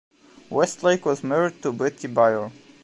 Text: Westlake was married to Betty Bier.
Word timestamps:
Westlake 0.49 1.05
was 1.05 1.23
married 1.23 1.61
to 1.61 1.71
Betty 1.71 2.07
Bier. 2.07 2.51